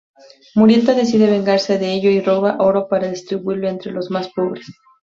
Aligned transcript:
Murieta 0.55 0.95
decide 0.95 1.29
vengarse 1.29 1.77
de 1.77 1.93
ellos 1.93 2.11
y 2.11 2.21
roba 2.21 2.55
oro 2.57 2.87
para 2.87 3.07
distribuirlo 3.07 3.69
entre 3.69 3.91
los 3.91 4.09
más 4.09 4.29
pobres. 4.33 4.65